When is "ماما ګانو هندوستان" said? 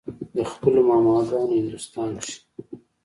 0.89-2.09